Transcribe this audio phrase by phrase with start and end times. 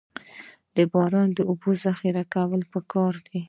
[0.75, 3.39] د باران اوبو ذخیره کول پکار دي